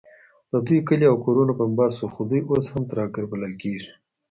[0.51, 3.89] د دوی کلي او کورونه بمبار سول، خو دوی اوس هم ترهګر بلل کیږي